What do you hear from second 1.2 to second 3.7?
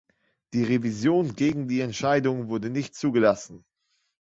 gegen die Entscheidungen wurde nicht zugelassen.